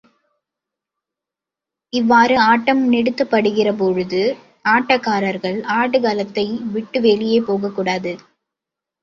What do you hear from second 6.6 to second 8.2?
விட்டு வெளியே போகக்கூடாது.